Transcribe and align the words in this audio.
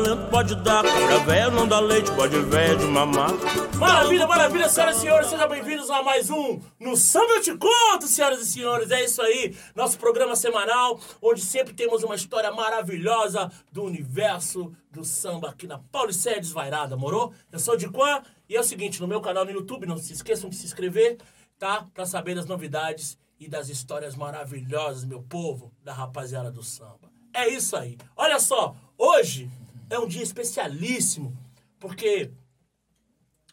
talento 0.00 0.30
pode 0.30 0.54
dar. 0.56 0.82
Cabra 0.82 1.18
velho 1.20 1.50
não 1.50 1.68
dá 1.68 1.78
leite, 1.78 2.10
pode 2.12 2.38
velho 2.40 2.78
de 2.78 2.86
mamar. 2.86 3.30
Maravilha, 3.78 4.26
maravilha, 4.26 4.68
senhoras 4.68 4.96
e 4.96 5.00
senhores, 5.00 5.26
sejam 5.28 5.48
bem-vindos 5.48 5.90
a 5.90 6.02
mais 6.02 6.30
um 6.30 6.60
No 6.78 6.96
Samba 6.96 7.34
Eu 7.34 7.42
Te 7.42 7.56
Conto, 7.56 8.06
senhoras 8.06 8.40
e 8.40 8.46
senhores. 8.46 8.90
É 8.90 9.04
isso 9.04 9.20
aí, 9.20 9.54
nosso 9.74 9.98
programa 9.98 10.34
semanal, 10.34 10.98
onde 11.20 11.42
sempre 11.42 11.74
temos 11.74 12.02
uma 12.02 12.14
história 12.14 12.50
maravilhosa 12.50 13.50
do 13.70 13.84
universo 13.84 14.72
do 14.90 15.04
samba 15.04 15.50
aqui 15.50 15.66
na 15.66 15.78
Paulicéia 15.78 16.40
Desvairada, 16.40 16.96
morou? 16.96 17.32
Eu 17.52 17.58
sou 17.58 17.74
o 17.74 17.76
Diquan 17.76 18.22
e 18.48 18.56
é 18.56 18.60
o 18.60 18.64
seguinte, 18.64 19.00
no 19.00 19.08
meu 19.08 19.20
canal 19.20 19.44
no 19.44 19.50
YouTube, 19.50 19.86
não 19.86 19.98
se 19.98 20.12
esqueçam 20.12 20.48
de 20.48 20.56
se 20.56 20.64
inscrever, 20.64 21.18
tá? 21.58 21.86
Pra 21.92 22.06
saber 22.06 22.34
das 22.34 22.46
novidades 22.46 23.18
e 23.38 23.48
das 23.48 23.68
histórias 23.68 24.14
maravilhosas, 24.14 25.04
meu 25.04 25.22
povo, 25.22 25.72
da 25.82 25.92
rapaziada 25.92 26.50
do 26.50 26.62
samba. 26.62 27.10
É 27.32 27.48
isso 27.48 27.76
aí. 27.76 27.96
Olha 28.16 28.40
só, 28.40 28.74
hoje 28.98 29.48
é 29.90 29.98
um 29.98 30.06
dia 30.06 30.22
especialíssimo, 30.22 31.36
porque 31.78 32.30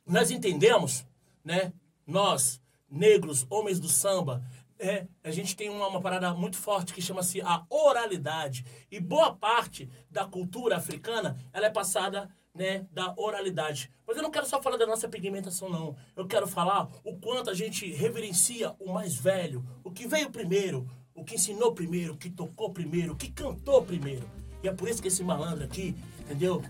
nós 0.05 0.31
entendemos, 0.31 1.05
né? 1.43 1.73
Nós, 2.05 2.61
negros, 2.89 3.45
homens 3.49 3.79
do 3.79 3.89
samba, 3.89 4.41
é, 4.79 5.07
a 5.23 5.31
gente 5.31 5.55
tem 5.55 5.69
uma, 5.69 5.87
uma 5.87 5.99
parada 5.99 6.33
muito 6.33 6.55
forte 6.55 6.93
que 6.93 7.01
chama-se 7.01 7.41
a 7.41 7.65
oralidade. 7.69 8.63
E 8.89 8.99
boa 8.99 9.35
parte 9.35 9.89
da 10.09 10.25
cultura 10.25 10.77
africana, 10.77 11.35
ela 11.51 11.65
é 11.65 11.69
passada 11.69 12.29
né, 12.53 12.85
da 12.91 13.13
oralidade. 13.17 13.91
Mas 14.05 14.15
eu 14.15 14.23
não 14.23 14.31
quero 14.31 14.45
só 14.45 14.61
falar 14.61 14.77
da 14.77 14.87
nossa 14.87 15.09
pigmentação, 15.09 15.69
não. 15.69 15.95
Eu 16.15 16.27
quero 16.27 16.47
falar 16.47 16.89
o 17.03 17.17
quanto 17.17 17.49
a 17.49 17.53
gente 17.53 17.91
reverencia 17.91 18.73
o 18.79 18.93
mais 18.93 19.15
velho, 19.15 19.65
o 19.83 19.91
que 19.91 20.07
veio 20.07 20.29
primeiro, 20.29 20.89
o 21.13 21.23
que 21.23 21.35
ensinou 21.35 21.73
primeiro, 21.73 22.13
o 22.13 22.17
que 22.17 22.29
tocou 22.29 22.71
primeiro, 22.71 23.13
o 23.13 23.17
que 23.17 23.31
cantou 23.31 23.83
primeiro. 23.83 24.29
E 24.63 24.67
é 24.67 24.71
por 24.71 24.87
isso 24.89 25.01
que 25.01 25.07
esse 25.07 25.23
malandro 25.23 25.63
aqui, 25.63 25.95
entendeu? 26.19 26.63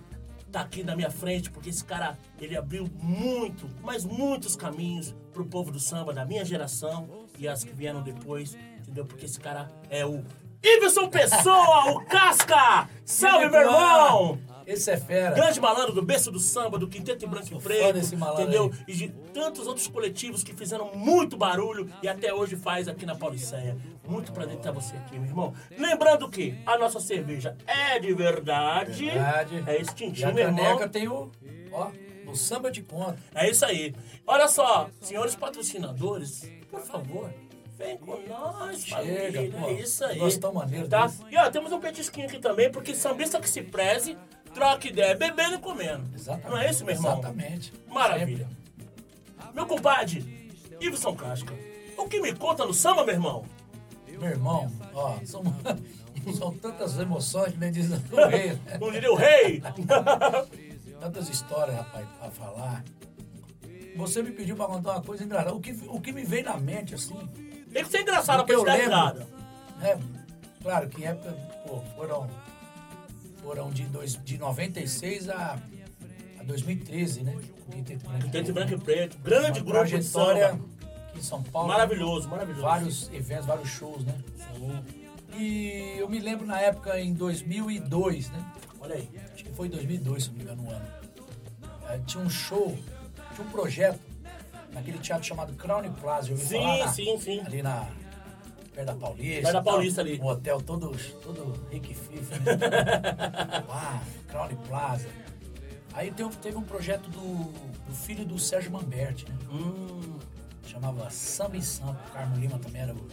Tá 0.51 0.61
aqui 0.61 0.83
na 0.83 0.95
minha 0.95 1.11
frente, 1.11 1.49
porque 1.49 1.69
esse 1.69 1.83
cara, 1.83 2.17
ele 2.39 2.55
abriu 2.55 2.89
muito, 3.01 3.69
mas 3.83 4.05
muitos 4.05 4.55
caminhos 4.55 5.13
pro 5.33 5.45
povo 5.45 5.71
do 5.71 5.79
samba 5.79 6.13
da 6.13 6.25
minha 6.25 6.43
geração 6.45 7.07
e 7.37 7.47
as 7.47 7.63
que 7.63 7.73
vieram 7.73 8.01
depois, 8.01 8.57
entendeu? 8.79 9.05
Porque 9.05 9.25
esse 9.25 9.39
cara 9.39 9.69
é 9.89 10.05
o 10.05 10.23
Iverson 10.63 11.09
Pessoa, 11.09 11.91
o 11.91 12.05
Casca! 12.05 12.89
Salve, 13.05 13.49
meu 13.49 13.61
irmão! 13.61 14.39
Esse 14.67 14.91
é 14.91 14.97
fera. 14.97 15.33
Grande 15.33 15.61
malandro 15.61 15.93
do 15.93 16.01
berço 16.01 16.29
do 16.29 16.39
samba, 16.39 16.77
do 16.77 16.87
Quinteto 16.89 17.23
em 17.23 17.27
Branco 17.27 17.47
e 17.49 17.57
Preto, 17.57 17.97
entendeu? 17.99 18.71
aí. 18.73 18.83
E 18.87 18.93
de 18.93 19.07
tantos 19.33 19.65
outros 19.65 19.87
coletivos 19.87 20.43
que 20.43 20.53
fizeram 20.53 20.93
muito 20.93 21.37
barulho 21.37 21.89
e 22.03 22.07
até 22.07 22.33
hoje 22.33 22.57
faz 22.57 22.87
aqui 22.89 23.05
na 23.05 23.15
Pauliceia. 23.15 23.77
Muito 24.05 24.33
prazer 24.33 24.57
ter 24.57 24.71
você 24.73 24.95
aqui, 24.97 25.17
meu 25.17 25.29
irmão. 25.29 25.53
Lembrando 25.77 26.27
que 26.29 26.53
a 26.65 26.77
nossa 26.77 26.99
cerveja 26.99 27.55
é 27.65 27.97
de 27.97 28.13
verdade. 28.13 29.05
Verdade. 29.05 29.63
É 29.65 29.81
E 30.19 30.25
a 30.25 30.31
meu 30.33 30.43
irmão. 30.45 30.65
caneca 30.65 30.89
tem 30.89 31.07
o. 31.07 31.31
Ó, 31.71 31.89
o 32.27 32.35
samba 32.35 32.69
de 32.69 32.81
conta. 32.81 33.17
É 33.33 33.49
isso 33.49 33.65
aí. 33.65 33.95
Olha 34.25 34.49
só, 34.49 34.89
senhores 34.99 35.33
patrocinadores, 35.35 36.49
por 36.69 36.81
favor, 36.81 37.29
vem 37.77 37.97
com 37.97 38.19
nós, 38.27 38.83
Chega, 38.83 38.97
família. 39.01 39.51
pô. 39.51 39.67
É 39.69 39.73
isso 39.73 40.03
aí. 40.03 40.17
Nós 40.19 40.37
tão 40.37 40.53
maneiro 40.53 40.87
Tá? 40.89 41.09
E 41.31 41.37
ó, 41.37 41.49
temos 41.49 41.71
um 41.71 41.79
petisquinho 41.79 42.27
aqui 42.27 42.39
também, 42.39 42.69
porque 42.71 42.93
sambista 42.95 43.39
que 43.39 43.49
se 43.49 43.61
preze, 43.61 44.17
troca 44.57 44.87
ideia, 44.87 45.15
bebendo 45.15 45.55
e 45.55 45.59
comendo. 45.59 46.03
Exatamente. 46.15 46.49
Não 46.49 46.57
é 46.57 46.69
isso, 46.71 46.83
meu 46.83 46.95
irmão? 46.95 47.13
Exatamente. 47.19 47.73
Maravilha. 47.87 48.47
Meu 49.53 49.65
compadre, 49.67 50.51
Iverson 50.81 51.15
Casca, 51.15 51.53
o 51.97 52.07
que 52.07 52.19
me 52.19 52.33
conta 52.33 52.65
no 52.65 52.73
samba, 52.73 53.05
meu 53.05 53.13
irmão? 53.13 53.45
Sempre. 54.05 54.17
Meu 54.17 54.29
irmão, 54.29 54.71
ó, 54.95 55.17
são, 55.25 55.43
são 56.35 56.51
tantas 56.57 56.97
emoções, 56.97 57.53
que 57.53 57.59
nem 57.59 57.71
diz 57.71 57.89
o 57.91 57.95
rei. 58.27 58.53
né? 58.53 58.77
Não 58.81 58.91
diria 58.91 59.11
o 59.11 59.15
rei? 59.15 59.61
Tantas 60.99 61.29
histórias, 61.29 61.75
rapaz, 61.77 62.07
pra 62.19 62.31
falar. 62.31 62.83
Você 63.95 64.23
me 64.23 64.31
pediu 64.31 64.55
pra 64.55 64.65
contar 64.65 64.93
uma 64.93 65.01
coisa 65.03 65.23
engraçada. 65.23 65.53
O 65.53 65.61
que, 65.61 65.71
o 65.87 66.01
que 66.01 66.11
me 66.11 66.23
veio 66.23 66.45
na 66.45 66.57
mente, 66.57 66.95
assim, 66.95 67.15
Tem 67.71 67.83
que 67.83 67.89
ser 67.91 68.01
engraçado 68.01 68.43
pra 68.45 68.53
eu 68.55 68.63
lembro. 68.63 68.89
né? 69.79 69.99
Claro 70.63 70.89
que 70.89 71.01
em 71.01 71.05
época, 71.05 71.31
pô, 71.67 71.79
foram, 71.95 72.27
foram 73.41 73.69
de, 73.69 73.83
dois, 73.83 74.19
de 74.23 74.37
96 74.37 75.29
a, 75.29 75.59
a 76.39 76.43
2013, 76.43 77.23
né? 77.23 77.35
Tente 78.31 78.51
branco 78.51 78.73
e 78.73 78.77
preto. 78.77 79.17
Grande 79.19 79.59
Uma 79.61 79.71
grupo 79.71 79.85
de 79.85 80.03
samba. 80.03 80.45
aqui 80.47 81.19
em 81.19 81.21
São 81.21 81.43
Paulo. 81.43 81.67
Maravilhoso, 81.67 82.27
maravilhoso. 82.29 82.61
Vários 82.63 83.09
eventos, 83.13 83.45
vários 83.45 83.69
shows, 83.69 84.03
né? 84.05 84.15
Sim. 84.55 84.83
E 85.37 85.95
eu 85.99 86.09
me 86.09 86.19
lembro 86.19 86.45
na 86.45 86.59
época, 86.59 86.99
em 86.99 87.13
2002, 87.13 88.29
né? 88.31 88.45
Olha 88.79 88.95
aí. 88.95 89.09
Acho 89.33 89.43
que 89.43 89.51
foi 89.51 89.67
em 89.67 89.71
2002, 89.71 90.23
se 90.23 90.29
não 90.29 90.37
me 90.37 90.43
engano, 90.43 90.63
o 90.65 90.69
ano. 90.71 90.85
Tinha 92.05 92.23
um 92.23 92.29
show, 92.29 92.77
tinha 93.35 93.45
um 93.47 93.51
projeto 93.51 93.99
naquele 94.73 94.97
teatro 94.99 95.25
chamado 95.27 95.53
Crown 95.53 95.91
Plaza. 95.93 96.29
Eu 96.29 96.33
ouvi 96.33 96.45
Sim, 96.45 96.59
falar 96.61 96.77
na- 96.79 96.87
sim, 96.87 97.19
sim. 97.19 97.39
Ali 97.41 97.61
na... 97.61 97.87
Perto 98.77 98.85
da 98.85 98.93
Paulista. 98.95 99.41
Perto 99.41 99.43
da 99.43 99.49
e 99.49 99.53
tal. 99.53 99.63
Paulista 99.63 100.01
ali. 100.01 100.19
Um 100.21 100.25
hotel 100.27 100.61
todo, 100.61 100.91
todo 101.23 101.53
e 101.71 101.79
né? 101.79 102.59
ah, 103.69 103.99
Crown 104.27 104.55
Plaza. 104.67 105.07
Aí 105.93 106.11
teve, 106.11 106.29
teve 106.35 106.57
um 106.57 106.61
projeto 106.61 107.09
do, 107.09 107.51
do 107.87 107.95
filho 107.95 108.23
do 108.23 108.37
Sérgio 108.37 108.71
Mamberti, 108.71 109.27
né? 109.27 109.35
Hum. 109.51 110.19
Chamava 110.63 111.09
Samba 111.09 111.57
em 111.57 111.61
Sampa. 111.61 111.99
O 112.07 112.11
Carmo 112.11 112.35
Lima 112.37 112.59
também 112.59 112.81
era 112.83 112.93
o... 112.93 113.07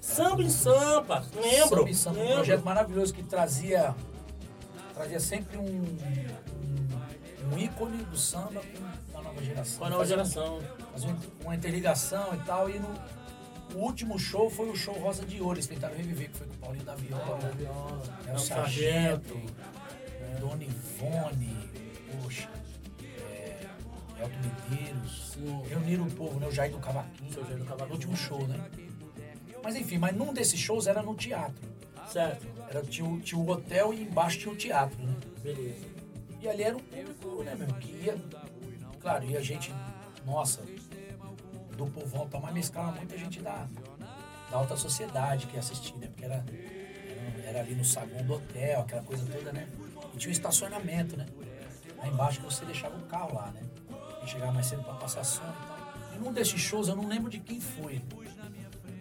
Samba 0.00 0.42
em 0.42 0.50
Sampa, 0.50 1.24
lembro. 1.34 1.76
Samba 1.76 1.90
em 1.90 1.94
Sampa, 1.94 2.16
um 2.18 2.20
lembro. 2.20 2.34
projeto 2.36 2.64
maravilhoso 2.64 3.14
que 3.14 3.22
trazia, 3.22 3.94
trazia 4.94 5.20
sempre 5.20 5.58
um, 5.58 5.62
um, 5.64 7.54
um 7.54 7.58
ícone 7.58 7.98
do 8.04 8.16
samba 8.16 8.62
com 9.12 9.18
a 9.18 9.22
nova 9.22 9.44
geração. 9.44 9.78
Com 9.78 9.84
a 9.84 9.90
nova 9.90 10.02
um- 10.02 10.06
geração. 10.06 10.60
Fazia 10.92 11.16
uma 11.44 11.54
interligação 11.54 12.34
e 12.34 12.38
tal. 12.38 12.70
E 12.70 12.78
no, 12.78 12.88
o 13.74 13.78
último 13.78 14.18
show 14.18 14.48
foi 14.50 14.68
o 14.70 14.76
show 14.76 14.94
Rosa 14.94 15.24
de 15.24 15.40
Ouro. 15.40 15.56
Eles 15.56 15.66
tentaram 15.66 15.96
reviver, 15.96 16.30
que 16.30 16.36
foi 16.38 16.46
com 16.46 16.54
o 16.54 16.58
Paulinho 16.58 16.84
da 16.84 16.94
Viola, 16.94 17.38
né, 17.38 17.52
É 18.26 18.32
o 18.32 18.34
o 18.34 18.38
Sargento, 18.38 19.34
sargento. 19.34 19.54
Dona 20.40 20.64
Ivone, 20.64 21.70
poxa, 22.22 22.48
é, 23.02 23.66
Elton 24.20 24.36
Medeiros. 24.70 25.24
Reuniram 25.68 26.04
o 26.06 26.10
povo, 26.10 26.38
né? 26.40 26.46
O 26.46 26.52
Jair 26.52 26.70
do 26.72 26.78
Cavaquinho. 26.78 27.32
Seu 27.32 27.44
Jair 27.44 27.58
do 27.58 27.64
Cavaquinho. 27.64 27.88
No 27.88 27.94
último 27.94 28.16
show, 28.16 28.46
né? 28.46 28.58
Mas 29.62 29.76
enfim, 29.76 29.98
mas 29.98 30.14
num 30.14 30.32
desses 30.32 30.58
shows 30.60 30.86
era 30.86 31.02
no 31.02 31.14
teatro. 31.14 31.68
Certo. 32.10 32.46
Era, 32.68 32.82
tinha, 32.82 33.08
o- 33.08 33.20
tinha 33.20 33.38
o 33.40 33.48
hotel 33.48 33.92
e 33.94 34.02
embaixo 34.02 34.38
tinha 34.38 34.52
o 34.52 34.56
teatro, 34.56 35.02
né? 35.02 35.14
Beleza. 35.42 35.86
E 36.40 36.48
ali 36.48 36.62
era 36.62 36.76
um 36.76 36.80
público, 36.80 37.42
né, 37.42 37.54
meu? 37.54 37.68
Que 37.76 37.90
ia. 38.04 38.16
Claro, 39.00 39.24
ia 39.24 39.42
gente, 39.42 39.72
nossa, 40.24 40.62
do 41.74 41.86
povão 41.86 42.28
mas 42.40 42.54
mesclava 42.54 42.92
muita 42.92 43.16
gente 43.18 43.40
da, 43.40 43.66
da 44.50 44.56
alta 44.56 44.76
sociedade 44.76 45.46
que 45.46 45.54
ia 45.54 45.60
assistir, 45.60 45.96
né? 45.96 46.06
Porque 46.06 46.24
era, 46.24 46.44
era, 46.44 47.48
era 47.48 47.60
ali 47.60 47.74
no 47.74 47.84
saguão 47.84 48.24
do 48.24 48.34
hotel, 48.34 48.80
aquela 48.80 49.02
coisa 49.02 49.24
toda, 49.26 49.52
né? 49.52 49.68
E 50.14 50.18
tinha 50.18 50.30
um 50.30 50.32
estacionamento, 50.32 51.16
né? 51.16 51.26
Lá 51.98 52.08
embaixo 52.08 52.40
que 52.40 52.46
você 52.46 52.64
deixava 52.64 52.96
o 52.96 53.02
carro 53.02 53.34
lá, 53.34 53.50
né? 53.50 53.62
E 54.22 54.26
chegava 54.26 54.52
mais 54.52 54.66
cedo 54.66 54.82
pra 54.82 54.94
passar 54.94 55.24
som 55.24 55.42
e 55.42 55.66
tal. 55.66 56.14
E 56.14 56.18
num 56.18 56.32
desses 56.32 56.60
shows, 56.60 56.88
eu 56.88 56.96
não 56.96 57.08
lembro 57.08 57.30
de 57.30 57.40
quem 57.40 57.60
foi. 57.60 58.00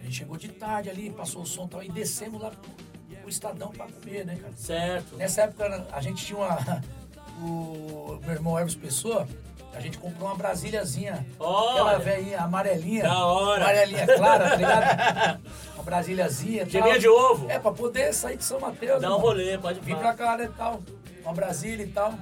A 0.02 0.04
gente 0.04 0.18
chegou 0.18 0.38
de 0.38 0.50
tarde 0.50 0.90
ali, 0.90 1.10
passou 1.12 1.44
o 1.44 1.46
som 1.46 1.66
e 1.66 1.70
tal, 1.70 1.84
e 1.84 1.90
descemos 1.90 2.42
lá 2.42 2.52
pro 2.52 3.30
Estadão 3.30 3.72
pra 3.72 3.88
comer, 3.88 4.26
né, 4.26 4.36
cara? 4.36 4.54
Certo. 4.56 5.16
Nessa 5.16 5.44
época 5.44 5.88
a 5.92 6.02
gente 6.02 6.26
tinha 6.26 6.38
uma. 6.38 6.84
O 7.42 8.20
meu 8.22 8.32
irmão 8.32 8.58
Elvis 8.60 8.76
Pessoa, 8.76 9.28
a 9.74 9.80
gente 9.80 9.98
comprou 9.98 10.30
uma 10.30 10.36
Brasíliazinha. 10.36 11.26
Olha! 11.40 11.72
Aquela 11.72 11.98
velhinha 12.00 12.42
amarelinha. 12.42 13.04
Da 13.04 13.26
hora! 13.26 13.64
Amarelinha 13.64 14.06
clara, 14.06 14.50
tá 14.50 14.56
ligado? 14.56 15.40
Uma 15.76 15.84
Brasíliazinha. 15.84 16.66
Geminha 16.70 17.00
de 17.00 17.10
ovo. 17.10 17.50
É, 17.50 17.60
pra 17.60 17.72
poder 17.72 18.14
sair 18.14 18.38
de 18.38 18.44
São 18.44 18.60
Mateus. 18.60 19.02
Dá 19.02 19.16
um 19.16 19.20
rolê, 19.20 19.58
pode 19.58 19.80
Vim 19.82 19.96
pra 19.96 20.14
cá, 20.14 20.38
né, 20.38 20.50
tal. 20.56 20.80
Uma 21.24 21.34
Brasília 21.34 21.84
e 21.84 21.90
tal. 21.90 22.14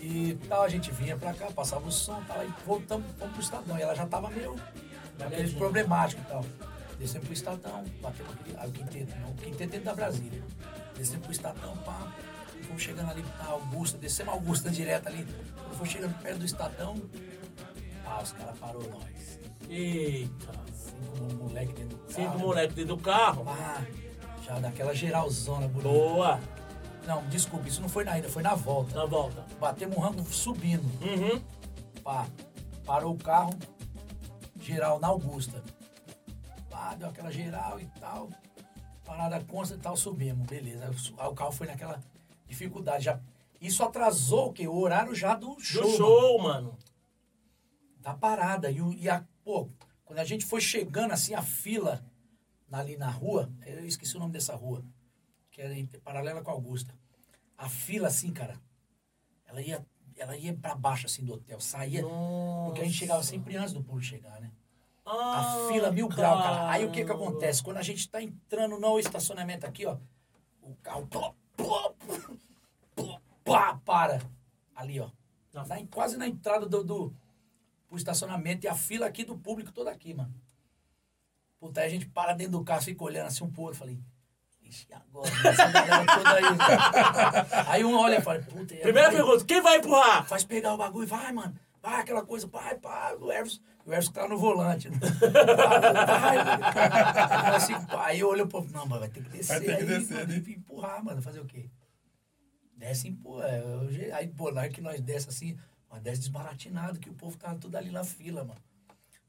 E 0.00 0.36
tal, 0.48 0.62
a 0.62 0.68
gente 0.68 0.90
vinha 0.90 1.16
pra 1.16 1.32
cá, 1.32 1.46
passava 1.54 1.86
o 1.86 1.92
som 1.92 2.20
e 2.20 2.24
tal. 2.24 2.44
E 2.44 2.52
voltamos, 2.66 3.06
fomos 3.18 3.32
pro 3.32 3.42
Estadão. 3.42 3.78
E 3.78 3.82
ela 3.82 3.94
já 3.94 4.04
tava 4.04 4.28
meio. 4.30 4.56
Aquele 5.20 5.50
problemático 5.54 6.20
e 6.20 6.24
tal. 6.24 6.44
Descemos 6.98 7.26
pro 7.26 7.34
Estadão, 7.34 7.84
batemos 8.00 8.32
aquele. 8.34 8.56
Ah, 8.58 8.66
o 8.66 8.72
quinteto, 8.72 9.14
não. 9.20 9.30
O 9.30 9.34
quinteto 9.34 9.70
dentro 9.70 9.84
da 9.84 9.94
Brasília. 9.94 10.42
Descemos 10.96 11.22
pro 11.22 11.32
Estadão, 11.32 11.76
pá. 11.78 12.12
Fomos 12.72 12.84
chegando 12.84 13.10
ali 13.10 13.22
na 13.38 13.48
Augusta, 13.48 13.98
descemos 13.98 14.32
a 14.32 14.36
Augusta 14.36 14.70
direto 14.70 15.06
ali. 15.06 15.26
Quando 15.54 15.76
fomos 15.76 15.92
chegando 15.92 16.18
perto 16.22 16.38
do 16.38 16.46
Estadão, 16.46 16.96
ah, 18.06 18.20
os 18.22 18.32
caras 18.32 18.58
parou 18.58 18.82
nós. 18.88 19.38
Eita. 19.68 20.52
Cinco 20.72 21.34
moleque 21.34 21.74
dentro 21.74 21.98
do 21.98 22.06
carro. 22.06 22.14
Cinco 22.14 22.38
moleques 22.38 22.74
dentro 22.74 22.96
do 22.96 23.02
carro. 23.02 23.44
Ah, 23.46 23.84
já 24.42 24.58
daquela 24.58 24.94
geralzona 24.94 25.68
bonita. 25.68 25.90
Boa. 25.90 26.40
Não, 27.06 27.22
desculpa, 27.28 27.68
isso 27.68 27.82
não 27.82 27.90
foi 27.90 28.04
na 28.04 28.18
ida, 28.18 28.30
foi 28.30 28.42
na 28.42 28.54
volta. 28.54 28.96
Na 28.96 29.04
volta. 29.04 29.44
Batemos 29.60 29.94
um 29.94 30.00
rango 30.00 30.24
subindo. 30.32 30.82
Uhum. 31.04 31.42
Pá, 32.02 32.26
parou 32.86 33.12
o 33.12 33.18
carro, 33.18 33.52
geral 34.58 34.98
na 34.98 35.08
Augusta. 35.08 35.62
Pá, 36.70 36.94
deu 36.94 37.10
aquela 37.10 37.30
geral 37.30 37.78
e 37.78 37.84
tal. 38.00 38.30
Parada 39.04 39.44
consta 39.44 39.74
e 39.74 39.78
tal, 39.78 39.94
subimos, 39.94 40.46
beleza. 40.46 40.90
Aí 41.18 41.28
o 41.28 41.34
carro 41.34 41.52
foi 41.52 41.66
naquela 41.66 42.00
dificuldade. 42.52 43.04
Já 43.04 43.20
Isso 43.60 43.82
atrasou 43.84 44.48
o 44.48 44.52
quê? 44.52 44.66
O 44.66 44.76
horário 44.76 45.14
já 45.14 45.34
do 45.34 45.58
show. 45.60 45.82
Do 45.82 45.88
mano. 45.88 45.96
show, 45.96 46.42
mano. 46.42 46.78
da 48.00 48.14
parada. 48.14 48.70
E, 48.70 48.80
o- 48.80 48.92
e 48.92 49.08
a, 49.08 49.24
pô, 49.44 49.68
quando 50.04 50.18
a 50.18 50.24
gente 50.24 50.44
foi 50.44 50.60
chegando 50.60 51.12
assim, 51.12 51.34
a 51.34 51.42
fila 51.42 52.04
ali 52.70 52.96
na 52.96 53.10
rua, 53.10 53.52
eu 53.66 53.84
esqueci 53.86 54.16
o 54.16 54.20
nome 54.20 54.32
dessa 54.32 54.54
rua, 54.56 54.84
que 55.50 55.60
era 55.62 55.72
em- 55.78 55.86
paralela 55.86 56.42
com 56.42 56.50
a 56.50 56.54
Augusta. 56.54 56.92
A 57.56 57.68
fila, 57.68 58.08
assim, 58.08 58.32
cara, 58.32 58.58
ela 59.46 59.60
ia, 59.60 59.86
ela 60.16 60.36
ia 60.36 60.52
pra 60.54 60.74
baixo, 60.74 61.06
assim, 61.06 61.24
do 61.24 61.34
hotel, 61.34 61.60
saía. 61.60 62.02
Porque 62.66 62.80
a 62.80 62.84
gente 62.84 62.96
chegava 62.96 63.22
sempre 63.22 63.56
antes 63.56 63.72
do 63.72 63.82
público 63.84 64.02
chegar, 64.08 64.40
né? 64.40 64.50
A 65.04 65.40
Ah, 65.40 65.68
fila 65.68 65.90
mil 65.92 66.08
grau, 66.08 66.42
cara. 66.42 66.70
Aí 66.70 66.84
o 66.84 66.90
que 66.90 67.04
que 67.04 67.12
acontece? 67.12 67.62
Quando 67.62 67.76
a 67.76 67.82
gente 67.82 68.08
tá 68.08 68.20
entrando 68.22 68.78
no 68.80 68.98
estacionamento 68.98 69.64
aqui, 69.66 69.84
ó, 69.86 69.96
o 70.62 70.74
carro 70.76 71.06
plop, 71.06 71.36
plop, 71.56 71.94
plop, 72.06 72.40
pá, 73.44 73.78
para. 73.84 74.20
Ali, 74.74 75.00
ó. 75.00 75.10
Na- 75.52 75.64
quase 75.90 76.16
na 76.16 76.26
entrada 76.26 76.66
do, 76.66 76.82
do 76.82 77.14
pro 77.88 77.96
estacionamento 77.98 78.64
e 78.66 78.68
a 78.68 78.74
fila 78.74 79.06
aqui 79.06 79.22
do 79.24 79.36
público 79.36 79.70
toda 79.72 79.90
aqui, 79.90 80.14
mano. 80.14 80.34
Puta, 81.60 81.80
aí 81.80 81.86
a 81.86 81.90
gente 81.90 82.06
para 82.06 82.32
dentro 82.32 82.52
do 82.52 82.64
carro, 82.64 82.82
fica 82.82 83.04
olhando 83.04 83.26
assim 83.26 83.44
um 83.44 83.50
pro 83.50 83.62
outro. 83.62 83.78
Falei, 83.78 83.98
ixi, 84.62 84.86
agora? 84.92 85.28
Essa 85.46 85.68
galera 85.70 86.06
toda 86.06 86.32
aí. 86.34 86.44
Aí 87.68 87.84
um 87.84 87.94
olha 87.96 88.18
e 88.18 88.22
fala, 88.22 88.40
puta. 88.40 88.74
Primeira 88.76 89.08
vai- 89.10 89.16
pergunta, 89.16 89.44
quem 89.44 89.60
vai 89.60 89.76
empurrar? 89.78 90.26
Faz 90.26 90.42
pegar 90.44 90.74
o 90.74 90.78
bagulho, 90.78 91.06
vai, 91.06 91.30
mano. 91.32 91.54
Vai, 91.82 92.00
aquela 92.00 92.24
coisa, 92.24 92.46
vai, 92.46 92.76
pá. 92.76 93.14
O 93.20 93.30
Ervis, 93.30 93.60
o 93.84 93.92
Ervis 93.92 94.08
tá 94.08 94.26
no 94.28 94.38
volante. 94.38 94.88
né? 94.88 94.98
Vai, 95.00 96.44
vai. 96.44 97.54
Assim. 97.56 97.74
Aí 97.98 98.20
eu 98.20 98.28
olho 98.28 98.46
pro. 98.46 98.64
Não, 98.70 98.86
mas 98.86 99.00
vai 99.00 99.08
ter 99.08 99.22
que 99.22 99.28
descer. 99.30 99.48
Vai 99.58 99.60
ter 99.60 99.76
que 99.76 99.82
aí, 99.92 99.98
descer, 99.98 100.14
mano, 100.14 100.28
né? 100.28 100.42
empurrar, 100.52 101.04
mano. 101.04 101.20
Fazer 101.22 101.40
o 101.40 101.44
quê? 101.44 101.68
Desce 102.82 103.06
e 103.06 103.10
empurra. 103.10 103.46
é, 103.46 104.12
Aí, 104.12 104.26
pô, 104.26 104.50
na 104.50 104.62
hora 104.62 104.68
que 104.70 104.80
nós 104.80 105.00
desce 105.00 105.28
assim, 105.28 105.56
mas 105.88 106.02
desce 106.02 106.18
desbaratinado, 106.22 106.98
que 106.98 107.08
o 107.08 107.14
povo 107.14 107.36
tava 107.38 107.56
tudo 107.56 107.76
ali 107.76 107.90
na 107.92 108.02
fila, 108.02 108.42
mano. 108.42 108.60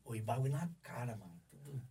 Pô, 0.03 0.15
e 0.15 0.21
bagulho 0.21 0.51
na 0.51 0.67
cara, 0.81 1.15
mano. 1.15 1.31
Tudo, 1.51 1.81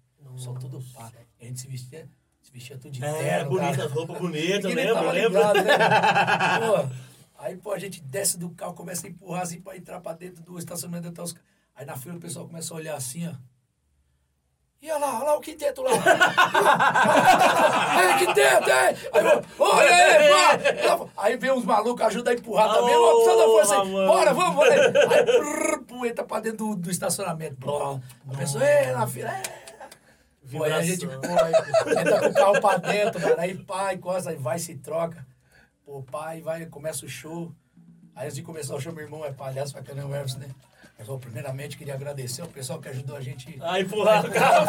só 0.41 0.53
tudo 0.55 0.83
pá. 0.93 1.13
E 1.39 1.45
a 1.45 1.47
gente 1.47 1.61
se 1.61 1.69
vestia, 1.69 2.09
se 2.41 2.51
vestia 2.51 2.77
tudo 2.77 2.91
de 2.91 3.05
É, 3.05 3.13
terno, 3.13 3.51
bonita, 3.51 3.87
roupa 3.87 4.19
bonita, 4.19 4.67
lembra, 4.69 5.13
lembra? 5.13 5.55
né? 5.55 5.63
Pô, 6.67 6.95
aí, 7.39 7.57
pô, 7.57 7.73
a 7.73 7.79
gente 7.79 8.01
desce 8.03 8.37
do 8.37 8.51
carro, 8.51 8.75
começa 8.75 9.07
a 9.07 9.11
empurrar 9.11 9.43
assim 9.43 9.61
pra 9.61 9.77
entrar 9.77 10.01
pra 10.01 10.15
dentro 10.15 10.43
do 10.43 10.59
estacionamento 10.59 11.09
até 11.09 11.23
os... 11.23 11.35
Aí 11.77 11.87
na 11.87 11.97
fila 11.97 12.17
o 12.17 12.21
pessoal 12.21 12.45
começa 12.47 12.75
a 12.75 12.77
olhar 12.77 12.97
assim, 12.97 13.29
ó. 13.29 13.35
E 14.83 14.91
olha 14.91 14.99
lá, 14.99 15.15
olha 15.15 15.25
lá 15.27 15.37
o 15.37 15.41
quinteto 15.41 15.81
lá. 15.81 15.93
Aí, 17.95 18.27
quinteto, 18.27 18.69
aí. 18.69 18.97
Aí, 19.13 19.25
olha 19.57 19.95
aí, 19.95 20.29
pá. 20.29 21.07
Aí 21.17 21.37
vem 21.37 21.53
uns 21.53 21.65
malucos, 21.65 22.05
ajuda 22.05 22.33
a 22.33 22.35
empurrar 22.35 22.75
também. 22.75 22.97
Ó, 22.97 23.15
precisa 23.15 23.37
da 23.37 23.45
força 23.45 23.81
aí. 23.81 23.91
Bora, 23.93 24.35
vamos, 24.35 24.57
bora. 24.57 24.75
Aí, 24.75 24.85
aí 26.03 26.09
entra 26.11 26.25
pra 26.25 26.41
dentro 26.41 26.67
do, 26.67 26.75
do 26.75 26.91
estacionamento. 26.91 27.55
Pô, 27.61 28.01
a 28.29 28.37
pessoa, 28.37 28.65
é, 28.65 28.93
na 28.93 29.07
fila, 29.07 29.31
é. 29.31 29.43
Pô, 30.51 30.65
aí 30.65 30.73
a 30.73 30.83
gente 30.83 31.07
pô, 31.07 31.13
aí 31.13 31.53
entra 32.01 32.19
com 32.19 32.27
o 32.27 32.35
carro 32.35 32.61
pra 32.61 32.77
dentro, 32.79 33.21
mano. 33.21 33.37
Aí 33.39 33.55
pai, 33.55 33.95
encosta, 33.95 34.31
aí 34.31 34.37
vai, 34.37 34.59
se 34.59 34.75
troca. 34.75 35.25
Pô, 35.87 36.03
pai, 36.03 36.41
vai, 36.41 36.67
começa 36.67 37.07
o 37.07 37.09
show. 37.09 37.53
Aí 38.17 38.25
antes 38.25 38.35
de 38.35 38.43
começar 38.43 38.75
o 38.75 38.81
show, 38.81 38.93
meu 38.93 39.05
irmão 39.05 39.25
é 39.25 39.33
palhaço 39.33 39.73
pra 39.73 39.83
caramba, 39.83 40.19
né? 40.19 40.49
Eu 41.03 41.07
só, 41.07 41.17
primeiramente, 41.17 41.77
queria 41.77 41.95
agradecer 41.95 42.43
ao 42.43 42.49
pessoal 42.49 42.81
que 42.81 42.89
ajudou 42.89 43.17
a 43.17 43.21
gente. 43.21 43.59
Ah, 43.61 43.81
empurrar 43.81 44.25
o 44.25 44.31
carro. 44.31 44.67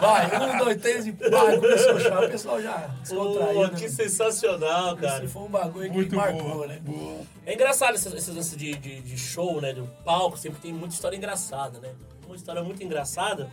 Vai, 0.00 0.50
um, 0.50 0.58
dois, 0.58 0.80
três 0.80 1.06
e 1.06 1.12
pá, 1.12 1.28
começou 1.54 1.94
o 1.94 2.00
show. 2.00 2.24
O 2.24 2.28
pessoal 2.28 2.60
já 2.60 2.76
descontraiu. 3.00 3.54
Pô, 3.54 3.62
né, 3.62 3.68
que 3.70 3.82
mano? 3.82 3.94
sensacional, 3.94 4.96
cara. 4.96 5.24
Esse 5.24 5.32
foi 5.32 5.42
um 5.42 5.48
bagulho 5.48 5.88
que 5.88 5.96
Muito 5.96 6.16
marcou, 6.16 6.42
boa. 6.42 6.66
né? 6.66 6.80
boa. 6.80 7.20
É 7.46 7.54
engraçado 7.54 7.94
esses, 7.94 8.12
esses 8.12 8.34
lances 8.34 8.56
de, 8.56 8.74
de, 8.74 9.00
de 9.00 9.16
show, 9.16 9.60
né? 9.60 9.72
Do 9.72 9.86
palco, 10.04 10.36
sempre 10.36 10.60
tem 10.60 10.72
muita 10.72 10.94
história 10.94 11.16
engraçada, 11.16 11.78
né? 11.78 11.94
Uma 12.26 12.34
história 12.34 12.62
muito 12.62 12.82
engraçada 12.82 13.48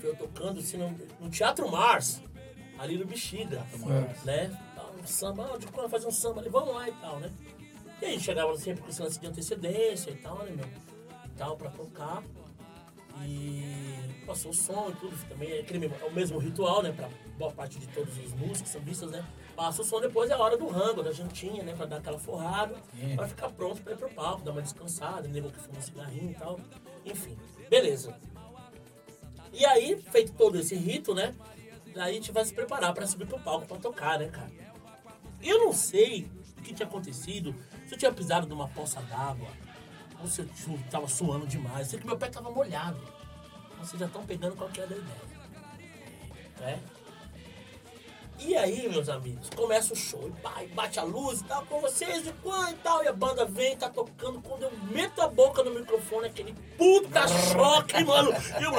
foi 0.00 0.10
eu 0.10 0.16
tocando 0.16 0.60
assim, 0.60 0.76
no, 0.76 0.94
no 1.20 1.28
Teatro 1.30 1.68
Mars, 1.70 2.20
ali 2.78 2.96
no 2.96 3.06
Bexiga, 3.06 3.64
né? 4.24 4.56
Um 5.02 5.06
samba, 5.06 5.50
ah, 5.54 5.58
de 5.58 5.66
quando 5.66 5.88
fazer 5.88 6.06
um 6.06 6.12
samba 6.12 6.40
ali, 6.40 6.48
vamos 6.48 6.74
lá 6.74 6.88
e 6.88 6.92
tal, 6.92 7.20
né? 7.20 7.30
E 8.00 8.04
aí 8.04 8.20
chegava 8.20 8.54
sempre 8.56 8.82
com 8.82 8.88
esse 8.90 9.02
lance 9.02 9.18
de 9.18 9.26
antecedência 9.26 10.10
e 10.10 10.16
tal, 10.16 10.38
né, 10.44 10.50
meu? 10.50 10.66
E 11.24 11.28
tal, 11.36 11.56
pra 11.56 11.70
tocar. 11.70 12.22
E 13.24 14.22
passou 14.26 14.50
o 14.50 14.54
som 14.54 14.90
e 14.90 14.96
tudo 14.96 15.16
também. 15.28 15.50
É, 15.50 15.60
aquele 15.60 15.78
mesmo- 15.78 15.96
é 16.00 16.04
o 16.04 16.12
mesmo 16.12 16.38
ritual, 16.38 16.82
né? 16.82 16.92
Pra 16.92 17.08
boa 17.38 17.50
parte 17.52 17.78
de 17.78 17.86
todos 17.88 18.18
os 18.18 18.32
músicos, 18.34 18.70
sambistas, 18.72 19.10
né? 19.10 19.24
Passa 19.54 19.80
o 19.80 19.84
som 19.84 20.00
depois 20.00 20.28
é 20.30 20.34
a 20.34 20.38
hora 20.38 20.58
do 20.58 20.68
rango, 20.68 21.02
da 21.02 21.12
jantinha, 21.12 21.62
né? 21.62 21.74
Pra 21.74 21.86
dar 21.86 21.96
aquela 21.96 22.18
forrada. 22.18 22.74
Sim. 22.98 23.16
Pra 23.16 23.26
ficar 23.26 23.48
pronto 23.50 23.80
pra 23.80 23.94
ir 23.94 23.96
pro 23.96 24.10
palco, 24.10 24.42
dar 24.42 24.52
uma 24.52 24.60
descansada, 24.60 25.26
nego 25.28 25.50
que 25.50 25.58
fuma 25.58 25.78
um 25.78 25.82
cigarrinho 25.82 26.30
e 26.30 26.34
tal. 26.34 26.60
Enfim, 27.06 27.36
beleza. 27.70 28.14
E 29.52 29.64
aí, 29.64 29.96
feito 30.10 30.32
todo 30.34 30.58
esse 30.58 30.74
rito, 30.74 31.14
né? 31.14 31.34
Daí 31.94 32.10
a 32.10 32.14
gente 32.14 32.30
vai 32.30 32.44
se 32.44 32.52
preparar 32.52 32.92
pra 32.92 33.06
subir 33.06 33.26
pro 33.26 33.40
palco 33.40 33.66
pra 33.66 33.78
tocar, 33.78 34.18
né, 34.18 34.28
cara? 34.28 34.50
Eu 35.42 35.60
não 35.64 35.72
sei 35.72 36.28
o 36.58 36.62
que 36.62 36.74
tinha 36.74 36.86
acontecido, 36.86 37.54
eu 37.94 37.98
tinha 37.98 38.12
pisado 38.12 38.46
numa 38.46 38.68
poça 38.68 39.00
d'água, 39.02 39.48
ou 40.20 40.28
se 40.28 40.40
eu 40.40 40.48
tava 40.90 41.08
suando 41.08 41.46
demais. 41.46 41.86
Eu 41.86 41.90
sei 41.90 42.00
que 42.00 42.06
meu 42.06 42.16
pé 42.16 42.28
tava 42.28 42.50
molhado. 42.50 43.00
Vocês 43.78 44.00
já 44.00 44.06
estão 44.06 44.24
pegando 44.24 44.56
qualquer 44.56 44.86
ideia. 44.86 45.02
Né? 46.60 46.82
E 48.38 48.54
aí, 48.54 48.88
meus 48.88 49.08
amigos, 49.08 49.48
começa 49.56 49.92
o 49.92 49.96
show, 49.96 50.28
e 50.28 50.40
pá, 50.40 50.62
e 50.62 50.66
bate 50.68 50.98
a 51.00 51.02
luz 51.02 51.40
e 51.40 51.44
tal, 51.44 51.64
com 51.66 51.80
vocês, 51.80 52.22
de 52.22 52.32
quando 52.42 52.70
e 52.70 52.74
tal, 52.74 53.02
e 53.02 53.08
a 53.08 53.12
banda 53.12 53.44
vem, 53.46 53.76
tá 53.76 53.88
tocando, 53.88 54.40
quando 54.42 54.64
eu 54.64 54.72
meto 54.90 55.20
a 55.22 55.26
boca 55.26 55.62
no 55.64 55.70
microfone, 55.70 56.26
aquele 56.26 56.54
puta 56.76 57.26
choque, 57.26 58.04
mano, 58.04 58.30
e 58.60 58.62
eu... 58.62 58.72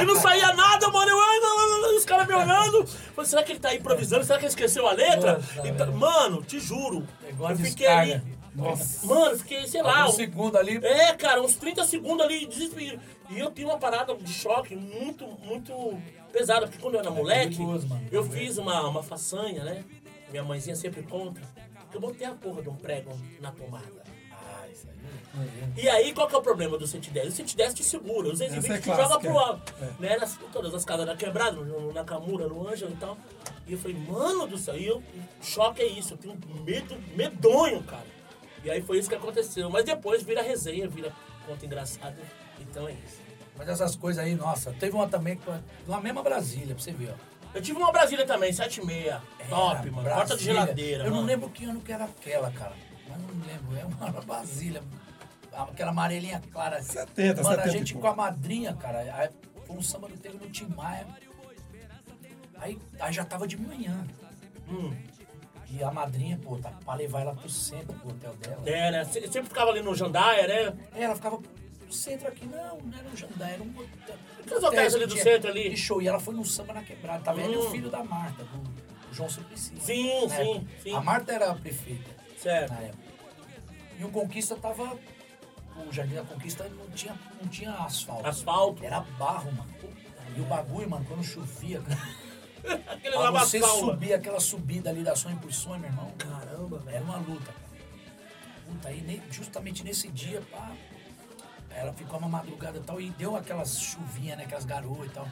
E 0.00 0.04
não 0.04 0.16
saía 0.16 0.52
nada, 0.54 0.88
mano, 0.88 1.10
eu... 1.10 1.96
Os 1.96 2.04
caras 2.04 2.26
me 2.26 2.34
olhando, 2.34 2.86
falei, 2.86 3.28
será 3.28 3.42
que 3.42 3.52
ele 3.52 3.60
tá 3.60 3.74
improvisando, 3.74 4.24
será 4.24 4.38
que 4.38 4.44
ele 4.44 4.50
esqueceu 4.50 4.86
a 4.86 4.92
letra? 4.92 5.34
Nossa, 5.34 5.68
Então, 5.68 5.92
mano, 5.92 6.42
te 6.42 6.58
juro, 6.58 7.06
É 7.24 7.30
eu 7.52 7.56
fiquei 7.56 7.86
ali, 7.86 8.22
Nossa. 8.54 9.06
mano, 9.06 9.38
fiquei, 9.38 9.66
sei 9.66 9.82
lá, 9.82 10.08
Um 10.08 10.12
segundo 10.12 10.56
ali. 10.58 10.76
é, 10.84 11.12
cara, 11.14 11.40
uns 11.42 11.54
30 11.56 11.84
segundos 11.84 12.24
ali, 12.24 12.46
desespero. 12.46 12.98
E 13.30 13.38
eu 13.38 13.50
tinha 13.52 13.66
uma 13.68 13.78
parada 13.78 14.14
de 14.14 14.32
choque 14.32 14.74
muito, 14.74 15.24
muito 15.44 15.72
pesada, 16.32 16.66
porque 16.66 16.80
quando 16.82 16.94
eu 16.94 17.00
era 17.00 17.10
moleque, 17.10 17.56
perigoso, 17.56 17.88
mano. 17.88 18.06
eu 18.10 18.24
fiz 18.24 18.58
uma, 18.58 18.88
uma 18.88 19.02
façanha, 19.02 19.62
né? 19.64 19.84
Minha 20.30 20.42
mãezinha 20.42 20.74
sempre 20.76 21.02
conta. 21.02 21.40
que 21.90 21.96
Eu 21.96 22.00
botei 22.00 22.26
a 22.26 22.32
porra 22.32 22.62
de 22.62 22.68
um 22.68 22.74
prego 22.76 23.10
na 23.40 23.50
tomada. 23.52 24.02
Ah, 24.32 24.66
isso 24.72 24.86
aí. 24.88 25.82
E 25.84 25.88
aí, 25.88 26.12
qual 26.12 26.26
que 26.26 26.34
é 26.34 26.38
o 26.38 26.42
problema 26.42 26.76
do 26.76 26.86
110? 26.86 27.28
O 27.28 27.32
110 27.32 27.74
te 27.74 27.84
segura, 27.84 28.28
os 28.28 28.38
220 28.40 28.64
Essa 28.64 28.74
é 28.74 28.80
te 28.80 29.02
joga 29.02 29.18
pro 29.20 29.38
alto. 29.38 29.74
é. 29.80 30.02
Né? 30.02 30.16
Nas, 30.18 30.36
todas 30.52 30.74
as 30.74 30.84
casas 30.84 31.06
da 31.06 31.16
quebrada, 31.16 31.52
no 31.52 31.92
Nakamura, 31.92 32.48
no 32.48 32.68
Ângelo 32.68 32.92
e 32.92 32.96
tal. 32.96 33.16
E 33.66 33.72
eu 33.72 33.78
falei, 33.78 33.96
mano 33.96 34.46
do 34.48 34.58
céu, 34.58 34.76
e 34.76 34.86
eu, 34.86 35.00
choque 35.40 35.82
é 35.82 35.86
isso, 35.86 36.14
eu 36.14 36.18
tenho 36.18 36.36
medo, 36.64 36.96
medonho, 37.16 37.82
cara. 37.84 38.06
E 38.64 38.70
aí 38.70 38.82
foi 38.82 38.98
isso 38.98 39.08
que 39.08 39.14
aconteceu. 39.14 39.70
Mas 39.70 39.84
depois 39.84 40.22
vira 40.22 40.42
resenha, 40.42 40.88
vira 40.88 41.12
conta 41.46 41.64
engraçada. 41.66 42.16
Então 42.60 42.86
é 42.88 42.92
isso. 42.92 43.20
Mas 43.56 43.68
essas 43.68 43.94
coisas 43.96 44.24
aí, 44.24 44.34
nossa, 44.34 44.72
teve 44.72 44.94
uma 44.94 45.08
também, 45.08 45.38
na 45.86 46.00
mesma 46.00 46.22
Brasília, 46.22 46.74
pra 46.74 46.82
você 46.82 46.92
ver, 46.92 47.10
ó. 47.12 47.30
Eu 47.52 47.60
tive 47.60 47.78
uma 47.78 47.90
Brasília 47.90 48.24
também, 48.24 48.52
7,6. 48.52 49.20
Top, 49.48 49.76
Era 49.82 49.90
mano. 49.92 50.08
Porta 50.08 50.36
de 50.36 50.44
geladeira, 50.44 51.04
Eu 51.04 51.10
mano. 51.10 51.22
não 51.22 51.26
lembro 51.26 51.50
que 51.50 51.64
ano 51.64 51.80
que 51.80 51.92
era 51.92 52.04
aquela, 52.04 52.50
cara. 52.52 52.74
Mas 53.08 53.18
não 53.20 53.28
lembro. 53.46 53.76
É 53.76 53.84
uma 53.84 54.20
Brasília. 54.22 54.82
Aquela 55.52 55.90
amarelinha 55.90 56.40
clara. 56.52 56.80
70, 56.80 57.42
Mano, 57.42 57.56
70 57.56 57.62
a 57.68 57.72
gente 57.72 57.92
pouco. 57.92 58.06
com 58.06 58.12
a 58.12 58.16
madrinha, 58.16 58.72
cara. 58.74 59.00
Aí 59.16 59.28
foi 59.66 59.76
um 59.76 59.82
samba 59.82 60.08
que 60.08 60.16
teve 60.16 60.38
no 60.38 60.48
Tim 60.48 60.66
Maia. 60.68 61.06
Aí, 62.56 62.78
aí 63.00 63.12
já 63.12 63.24
tava 63.24 63.46
de 63.48 63.60
manhã. 63.60 64.06
Hum. 64.68 64.94
E 65.70 65.82
a 65.84 65.90
madrinha, 65.90 66.36
pô, 66.42 66.56
tá 66.58 66.70
pra 66.84 66.94
levar 66.94 67.20
ela 67.20 67.34
pro 67.34 67.48
centro, 67.48 67.94
pro 67.98 68.10
hotel 68.10 68.34
dela. 68.36 68.62
É, 68.66 68.90
né? 68.90 69.04
Se- 69.04 69.20
Sempre 69.28 69.48
ficava 69.48 69.70
ali 69.70 69.80
no 69.82 69.94
Jandaia, 69.94 70.46
né? 70.46 70.76
É, 70.94 71.04
ela 71.04 71.14
ficava 71.14 71.38
no 71.86 71.92
centro 71.92 72.26
aqui. 72.28 72.44
Não, 72.46 72.78
não 72.78 72.98
era 72.98 73.08
um 73.08 73.16
Jandai, 73.16 73.54
era 73.54 73.62
um 73.62 73.70
hotel. 73.70 74.16
Aqueles 74.44 74.62
hotéis 74.64 74.94
ali 74.96 75.06
do 75.06 75.16
centro 75.16 75.48
ali. 75.50 75.70
De 75.70 75.76
show. 75.76 76.02
E 76.02 76.08
ela 76.08 76.18
foi 76.18 76.34
no 76.34 76.44
samba 76.44 76.72
na 76.74 76.82
quebrada. 76.82 77.22
Tava 77.22 77.40
ele 77.40 77.54
e 77.54 77.56
Hum. 77.56 77.66
o 77.66 77.70
filho 77.70 77.88
da 77.88 78.02
Marta, 78.02 78.42
do, 78.44 78.58
do 78.58 79.14
João 79.14 79.28
Suplicy. 79.30 79.72
Sim, 79.80 80.26
na 80.26 80.36
sim, 80.36 80.54
época. 80.56 80.66
sim. 80.82 80.94
A 80.94 81.00
Marta 81.00 81.32
era 81.32 81.50
a 81.50 81.54
prefeita 81.54 82.10
Certo. 82.36 82.72
na 82.72 82.80
época. 82.80 83.02
E 83.98 84.04
o 84.04 84.08
Conquista 84.10 84.56
tava. 84.56 84.98
O 85.88 85.92
Jardim 85.92 86.14
da 86.14 86.24
Conquista 86.24 86.68
não 86.68 86.90
tinha, 86.90 87.14
não 87.40 87.48
tinha 87.48 87.70
asfalto. 87.72 88.26
Asfalto. 88.26 88.84
Era 88.84 89.00
barro, 89.18 89.52
mano. 89.52 89.70
E 90.36 90.40
o 90.40 90.44
bagulho, 90.44 90.90
mano, 90.90 91.04
quando 91.06 91.22
chovia, 91.24 91.80
cara. 91.80 92.00
Aquele 92.86 93.16
Pra 93.16 93.30
você 93.30 93.62
subir 93.62 94.14
aquela 94.14 94.40
subida 94.40 94.90
ali 94.90 95.02
da 95.02 95.16
sonho 95.16 95.36
por 95.38 95.52
sonho, 95.52 95.80
meu 95.80 95.90
irmão. 95.90 96.10
Caramba, 96.18 96.78
velho. 96.78 96.96
Era 96.96 97.04
uma 97.04 97.16
luta, 97.16 97.52
cara. 97.52 97.70
Puta, 98.66 98.88
aí 98.88 99.22
justamente 99.30 99.82
nesse 99.82 100.08
dia, 100.08 100.40
pá, 100.50 100.70
ela 101.70 101.92
ficou 101.92 102.18
uma 102.18 102.28
madrugada 102.28 102.78
e 102.78 102.82
tal, 102.82 103.00
e 103.00 103.10
deu 103.10 103.36
aquelas 103.36 103.78
chuvinhas, 103.80 104.38
né? 104.38 104.44
Aquelas 104.44 104.64
garoas 104.64 105.10
e 105.10 105.14
tal. 105.14 105.28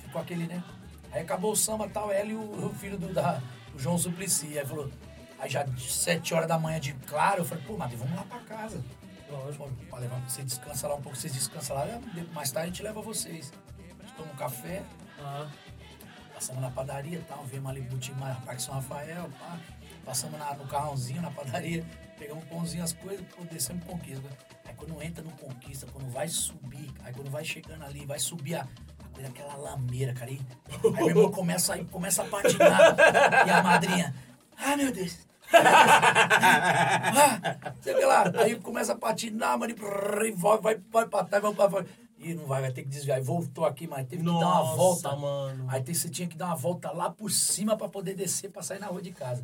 Ficou 0.00 0.20
aquele, 0.20 0.46
né? 0.46 0.62
Aí 1.12 1.22
acabou 1.22 1.52
o 1.52 1.56
samba 1.56 1.86
e 1.86 1.90
tal, 1.90 2.10
ela 2.10 2.28
e 2.28 2.34
o, 2.34 2.66
o 2.66 2.74
filho 2.74 2.96
do, 2.96 3.12
da, 3.12 3.42
o 3.74 3.78
João 3.78 3.98
Suplicy. 3.98 4.58
Aí 4.58 4.64
falou, 4.64 4.90
aí 5.38 5.50
já 5.50 5.66
7 5.76 6.34
horas 6.34 6.48
da 6.48 6.58
manhã 6.58 6.78
de 6.80 6.92
claro, 7.06 7.40
eu 7.40 7.44
falei, 7.44 7.64
pô, 7.64 7.76
Madre, 7.76 7.96
vamos 7.96 8.14
lá 8.14 8.22
pra 8.22 8.38
casa. 8.40 8.82
Lógico, 9.30 9.70
você 10.26 10.42
descansa 10.42 10.88
lá 10.88 10.94
um 10.94 11.02
pouco, 11.02 11.16
vocês 11.16 11.32
descansam 11.32 11.76
lá, 11.76 11.86
mais 12.32 12.50
tarde 12.50 12.68
a 12.68 12.72
gente 12.72 12.82
leva 12.82 13.00
vocês. 13.00 13.52
A 13.78 14.02
gente 14.02 14.14
toma 14.16 14.32
um 14.32 14.36
café, 14.36 14.82
Ah, 15.20 15.48
passamos 16.40 16.62
na 16.62 16.70
padaria 16.70 17.18
e 17.18 17.22
tal, 17.22 17.44
vimos 17.44 17.70
ali 17.70 17.82
mais 18.14 18.34
Parque 18.38 18.62
São 18.62 18.74
Rafael, 18.74 19.28
pá. 19.38 19.58
Passamos 20.06 20.38
na- 20.38 20.54
no 20.54 20.66
carrãozinho, 20.66 21.20
na 21.20 21.30
padaria, 21.30 21.84
pegamos 22.18 22.42
um 22.44 22.46
pãozinho, 22.46 22.82
as 22.82 22.94
coisas, 22.94 23.20
pô, 23.26 23.44
descemos 23.44 23.84
Conquista. 23.84 24.26
Aí 24.64 24.74
quando 24.74 25.02
entra 25.02 25.22
no 25.22 25.30
Conquista, 25.32 25.86
quando 25.92 26.10
vai 26.10 26.26
subir, 26.28 26.90
aí 27.04 27.12
quando 27.12 27.30
vai 27.30 27.44
chegando 27.44 27.84
ali, 27.84 28.06
vai 28.06 28.18
subir 28.18 28.54
a, 28.54 28.66
coisa, 29.12 29.28
aquela 29.28 29.54
lameira, 29.56 30.14
cara. 30.14 30.30
Aí, 30.30 30.40
aí 30.82 30.90
meu 30.92 31.08
irmão 31.08 31.30
começa, 31.40 31.74
aí, 31.74 31.84
começa 31.84 32.22
a 32.22 32.26
patinar. 32.26 32.80
e 33.46 33.50
a 33.50 33.62
madrinha, 33.62 34.14
ai 34.56 34.76
meu 34.76 34.90
Deus. 34.90 35.18
ah, 35.52 37.50
sei 37.82 38.06
lá, 38.06 38.24
aí 38.38 38.58
começa 38.60 38.94
a 38.94 38.96
patinar, 38.96 39.58
mano, 39.58 39.72
e 39.72 39.74
e 40.28 40.32
vai, 40.32 40.58
vai, 40.58 40.80
vai 40.90 41.06
pra 41.06 41.24
trás, 41.24 41.42
vai 41.42 41.52
pra 41.52 41.68
frente. 41.70 41.90
Ih, 42.20 42.34
não 42.34 42.46
vai, 42.46 42.60
vai 42.60 42.70
ter 42.70 42.82
que 42.82 42.88
desviar. 42.88 43.16
Aí 43.16 43.24
voltou 43.24 43.64
aqui, 43.64 43.86
mas 43.86 44.06
teve 44.06 44.22
que 44.22 44.28
dar 44.28 44.34
uma 44.34 44.40
Nossa, 44.40 44.76
volta. 44.76 45.16
mano. 45.16 45.64
Aí 45.68 45.82
você 45.82 46.10
tinha 46.10 46.28
que 46.28 46.36
dar 46.36 46.48
uma 46.48 46.56
volta 46.56 46.92
lá 46.92 47.08
por 47.08 47.30
cima 47.30 47.78
pra 47.78 47.88
poder 47.88 48.14
descer, 48.14 48.50
pra 48.50 48.62
sair 48.62 48.78
na 48.78 48.88
rua 48.88 49.00
de 49.00 49.10
casa. 49.10 49.42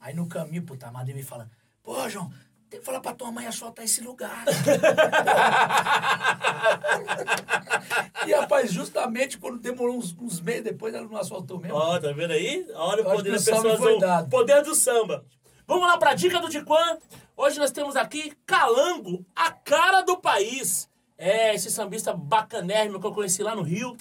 Aí 0.00 0.12
no 0.12 0.26
caminho, 0.26 0.64
puta, 0.64 0.88
a 0.88 0.90
madrinha 0.90 1.16
me 1.16 1.22
fala, 1.22 1.48
pô, 1.84 2.08
João, 2.08 2.28
tem 2.68 2.80
que 2.80 2.86
falar 2.86 2.98
pra 3.00 3.14
tua 3.14 3.30
mãe 3.30 3.46
asfaltar 3.46 3.84
esse 3.84 4.00
lugar. 4.00 4.44
e, 8.26 8.32
rapaz, 8.32 8.72
justamente 8.72 9.38
quando 9.38 9.60
demorou 9.60 9.96
uns, 9.96 10.12
uns 10.18 10.40
meses 10.40 10.64
depois, 10.64 10.92
ela 10.92 11.06
não 11.06 11.16
asfaltou 11.16 11.60
mesmo. 11.60 11.76
Ó, 11.76 11.96
tá 12.00 12.10
vendo 12.10 12.32
aí? 12.32 12.66
Olha 12.74 13.02
o 13.02 13.04
poder 13.04 13.30
da 13.30 13.36
pessoa. 13.36 14.00
dado. 14.00 14.28
Poder 14.28 14.64
do 14.64 14.74
samba. 14.74 15.24
Vamos 15.64 15.86
lá 15.86 15.96
pra 15.96 16.14
dica 16.14 16.40
do 16.40 16.48
Diquan. 16.48 16.98
Hoje 17.36 17.60
nós 17.60 17.70
temos 17.70 17.94
aqui 17.94 18.32
Calango, 18.44 19.24
a 19.36 19.52
cara 19.52 20.02
do 20.02 20.16
país. 20.16 20.89
É, 21.22 21.54
esse 21.54 21.70
sambista 21.70 22.14
bacanérrimo 22.14 22.98
que 22.98 23.06
eu 23.06 23.12
conheci 23.12 23.42
lá 23.42 23.54
no 23.54 23.60
Rio. 23.60 23.94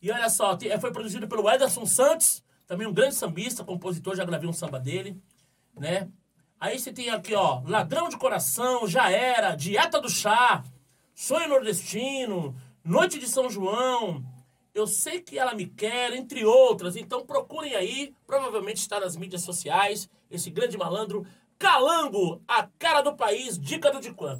E 0.00 0.08
olha 0.08 0.28
só, 0.30 0.56
te- 0.56 0.78
foi 0.78 0.92
produzido 0.92 1.26
pelo 1.26 1.50
Ederson 1.50 1.84
Santos, 1.84 2.44
também 2.64 2.86
um 2.86 2.92
grande 2.92 3.16
sambista, 3.16 3.64
compositor, 3.64 4.14
já 4.14 4.24
gravei 4.24 4.48
um 4.48 4.52
samba 4.52 4.78
dele, 4.78 5.20
né? 5.76 6.08
Aí 6.60 6.78
você 6.78 6.92
tem 6.92 7.10
aqui, 7.10 7.34
ó, 7.34 7.60
Ladrão 7.66 8.08
de 8.08 8.16
Coração, 8.16 8.86
Já 8.86 9.10
Era, 9.10 9.56
Dieta 9.56 10.00
do 10.00 10.08
Chá, 10.08 10.62
Sonho 11.12 11.48
Nordestino, 11.48 12.54
Noite 12.84 13.18
de 13.18 13.26
São 13.28 13.50
João, 13.50 14.24
Eu 14.72 14.86
Sei 14.86 15.20
Que 15.20 15.36
Ela 15.36 15.54
Me 15.56 15.66
Quer, 15.66 16.12
entre 16.14 16.44
outras. 16.44 16.94
Então 16.94 17.26
procurem 17.26 17.74
aí, 17.74 18.14
provavelmente 18.28 18.76
está 18.76 19.00
nas 19.00 19.16
mídias 19.16 19.42
sociais, 19.42 20.08
esse 20.30 20.50
grande 20.50 20.78
malandro, 20.78 21.26
Calango, 21.58 22.40
a 22.46 22.68
cara 22.78 23.00
do 23.00 23.16
país, 23.16 23.58
dica 23.58 23.90
do 23.90 24.00
Diquan. 24.00 24.38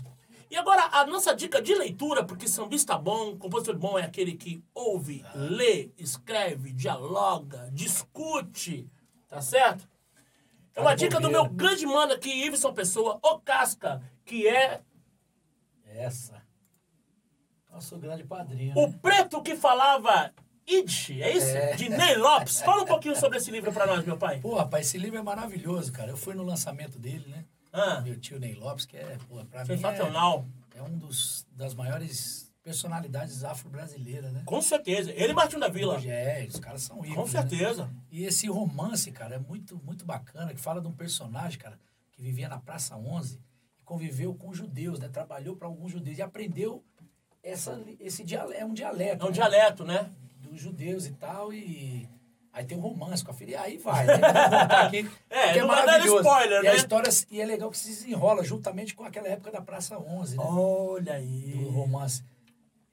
E 0.54 0.56
agora 0.56 0.88
a 0.92 1.04
nossa 1.04 1.34
dica 1.34 1.60
de 1.60 1.74
leitura, 1.74 2.22
porque 2.22 2.46
sambista 2.46 2.96
bom, 2.96 3.36
compositor 3.36 3.76
bom 3.76 3.98
é 3.98 4.04
aquele 4.04 4.36
que 4.36 4.62
ouve, 4.72 5.24
lê, 5.34 5.90
escreve, 5.98 6.72
dialoga, 6.72 7.68
discute, 7.72 8.88
tá 9.26 9.42
certo? 9.42 9.88
É 10.72 10.80
uma 10.80 10.94
dica 10.94 11.18
do 11.18 11.28
meu 11.28 11.48
grande 11.48 11.84
mano 11.84 12.12
aqui, 12.12 12.30
Iveson 12.30 12.72
Pessoa, 12.72 13.18
o 13.20 13.40
Casca, 13.40 14.00
que 14.24 14.46
é 14.46 14.80
Essa. 15.86 16.40
Nosso 17.68 17.98
grande 17.98 18.22
padrinho. 18.22 18.78
o 18.78 18.86
né? 18.86 18.98
preto 19.02 19.42
que 19.42 19.56
falava 19.56 20.32
Id, 20.68 21.20
é 21.20 21.36
isso? 21.36 21.48
É. 21.48 21.74
De 21.74 21.88
Ney 21.88 22.14
Lopes. 22.14 22.60
Fala 22.60 22.82
um 22.82 22.86
pouquinho 22.86 23.16
sobre 23.16 23.38
esse 23.38 23.50
livro 23.50 23.72
pra 23.72 23.88
nós, 23.88 24.06
meu 24.06 24.16
pai. 24.16 24.38
Pô, 24.38 24.54
rapaz, 24.54 24.86
esse 24.86 24.98
livro 24.98 25.18
é 25.18 25.22
maravilhoso, 25.22 25.90
cara. 25.90 26.12
Eu 26.12 26.16
fui 26.16 26.32
no 26.32 26.44
lançamento 26.44 26.96
dele, 26.96 27.26
né? 27.28 27.44
Ah, 27.74 28.00
Meu 28.00 28.16
tio 28.20 28.38
Ney 28.38 28.54
Lopes, 28.54 28.86
que 28.86 28.96
é, 28.96 29.18
pô, 29.28 29.44
pra 29.46 29.66
sensacional. 29.66 30.42
mim 30.42 30.52
é, 30.76 30.78
é 30.78 30.82
um 30.82 30.96
dos 30.96 31.44
das 31.50 31.74
maiores 31.74 32.54
personalidades 32.62 33.42
afro-brasileiras, 33.42 34.32
né? 34.32 34.42
Com 34.46 34.62
certeza. 34.62 35.10
Ele 35.10 35.32
e 35.32 35.34
Martinho 35.34 35.60
da 35.60 35.68
Vila. 35.68 36.00
É, 36.06 36.46
os 36.48 36.60
caras 36.60 36.82
são 36.82 36.98
ícones. 37.04 37.14
Com 37.14 37.24
né? 37.24 37.28
certeza. 37.28 37.90
E 38.10 38.24
esse 38.24 38.46
romance, 38.46 39.10
cara, 39.10 39.34
é 39.34 39.38
muito, 39.38 39.76
muito 39.84 40.04
bacana, 40.04 40.54
que 40.54 40.60
fala 40.60 40.80
de 40.80 40.86
um 40.86 40.92
personagem, 40.92 41.58
cara, 41.58 41.76
que 42.12 42.22
vivia 42.22 42.48
na 42.48 42.60
Praça 42.60 42.96
11 42.96 43.40
e 43.78 43.82
conviveu 43.82 44.34
com 44.36 44.54
judeus, 44.54 45.00
né? 45.00 45.08
Trabalhou 45.08 45.56
para 45.56 45.66
alguns 45.66 45.90
judeus 45.90 46.16
e 46.16 46.22
aprendeu 46.22 46.82
essa, 47.42 47.84
esse 47.98 48.22
dialeto, 48.22 48.60
é 48.60 48.64
um 48.64 48.72
dialeto. 48.72 49.22
É 49.22 49.24
um 49.24 49.30
né? 49.30 49.34
dialeto, 49.34 49.84
né? 49.84 50.12
Dos 50.38 50.60
judeus 50.60 51.06
e 51.06 51.12
tal, 51.12 51.52
e 51.52 52.08
aí 52.54 52.64
tem 52.64 52.78
um 52.78 52.80
romance 52.80 53.24
com 53.24 53.32
a 53.32 53.34
filha, 53.34 53.50
e 53.50 53.56
aí 53.56 53.76
vai, 53.76 54.06
né? 54.06 54.14
Aqui, 54.14 55.10
É, 55.28 55.60
vai 55.60 55.84
dar 55.84 56.06
spoiler, 56.06 56.62
e 56.62 56.68
a 56.68 56.70
né? 56.70 56.76
história, 56.76 57.10
e 57.30 57.40
é 57.40 57.44
legal 57.44 57.70
que 57.70 57.76
se 57.76 57.88
desenrola 57.88 58.44
juntamente 58.44 58.94
com 58.94 59.04
aquela 59.04 59.28
época 59.28 59.50
da 59.50 59.60
Praça 59.60 59.98
11, 59.98 60.36
né? 60.36 60.44
Olha 60.46 61.14
aí. 61.14 61.52
Do 61.56 61.70
romance. 61.70 62.22